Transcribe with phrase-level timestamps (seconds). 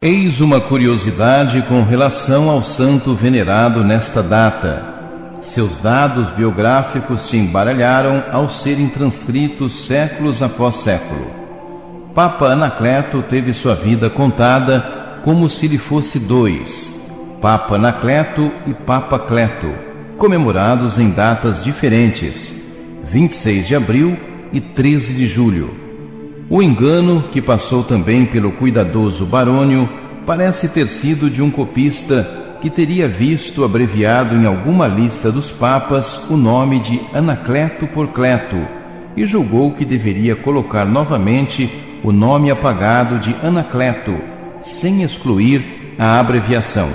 [0.00, 4.94] Eis uma curiosidade com relação ao santo venerado nesta data.
[5.40, 11.28] Seus dados biográficos se embaralharam ao serem transcritos séculos após século.
[12.14, 17.04] Papa Anacleto teve sua vida contada como se lhe fosse dois,
[17.42, 19.74] Papa Anacleto e Papa Cleto,
[20.16, 22.68] comemorados em datas diferentes,
[23.02, 24.16] 26 de abril
[24.52, 25.87] e 13 de julho.
[26.50, 29.86] O engano, que passou também pelo cuidadoso Barônio,
[30.24, 36.28] parece ter sido de um copista que teria visto abreviado em alguma lista dos papas
[36.30, 38.56] o nome de Anacleto por Cleto
[39.14, 41.70] e julgou que deveria colocar novamente
[42.02, 44.16] o nome apagado de Anacleto,
[44.62, 46.88] sem excluir a abreviação.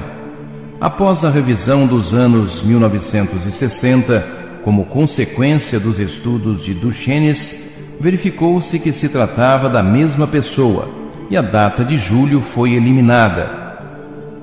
[0.81, 4.27] Após a revisão dos anos 1960,
[4.63, 10.89] como consequência dos estudos de Duchesnes, verificou-se que se tratava da mesma pessoa
[11.29, 13.63] e a data de julho foi eliminada.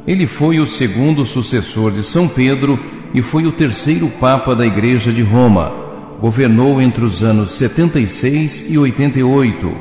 [0.07, 2.79] Ele foi o segundo sucessor de São Pedro
[3.15, 5.73] e foi o terceiro Papa da Igreja de Roma.
[6.21, 9.77] Governou entre os anos 76 e 88.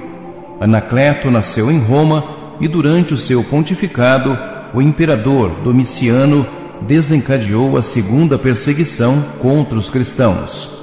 [0.59, 2.23] Anacleto nasceu em Roma
[2.59, 4.37] e durante o seu pontificado,
[4.73, 6.45] o imperador Domiciano
[6.81, 10.78] desencadeou a segunda perseguição contra os cristãos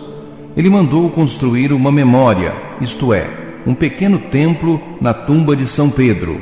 [0.56, 3.28] ele mandou construir uma memória, isto é,
[3.66, 6.40] um pequeno templo na tumba de São Pedro.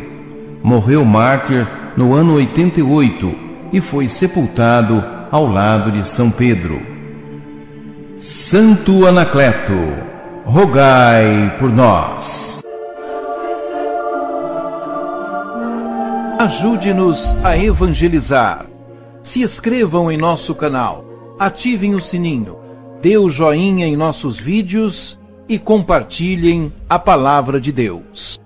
[0.62, 3.34] Morreu mártir no ano 88
[3.72, 6.80] e foi sepultado ao lado de São Pedro.
[8.16, 9.72] Santo Anacleto,
[10.44, 12.62] rogai por nós.
[16.38, 18.66] Ajude-nos a evangelizar.
[19.24, 21.04] Se inscrevam em nosso canal,
[21.38, 22.63] ativem o sininho
[23.04, 28.41] dê o joinha em nossos vídeos e compartilhem a palavra de Deus.